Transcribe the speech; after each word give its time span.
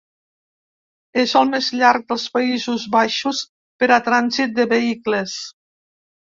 És 1.23 1.35
el 1.41 1.51
més 1.51 1.67
llarg 1.81 2.07
dels 2.13 2.25
Països 2.37 2.87
Baixos 2.97 3.43
per 3.83 3.91
a 3.99 4.01
trànsit 4.09 4.57
de 4.57 4.67
vehicles. 4.73 5.37